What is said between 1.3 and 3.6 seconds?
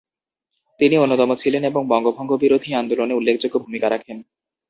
ছিলেন এবং বঙ্গভঙ্গ বিরোধী আন্দোলনে উল্লেখযোগ্য